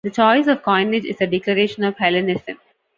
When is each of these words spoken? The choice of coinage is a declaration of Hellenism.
The 0.03 0.09
choice 0.09 0.47
of 0.47 0.63
coinage 0.63 1.05
is 1.05 1.21
a 1.21 1.27
declaration 1.27 1.83
of 1.83 1.95
Hellenism. 1.95 2.57